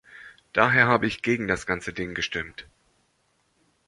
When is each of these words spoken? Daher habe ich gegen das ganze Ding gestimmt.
Daher 0.51 0.87
habe 0.87 1.05
ich 1.05 1.21
gegen 1.21 1.47
das 1.47 1.67
ganze 1.67 1.93
Ding 1.93 2.15
gestimmt. 2.15 2.65